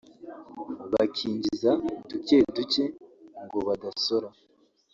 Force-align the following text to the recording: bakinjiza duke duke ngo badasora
bakinjiza 0.91 1.71
duke 2.09 2.37
duke 2.55 2.83
ngo 3.45 3.57
badasora 3.67 4.29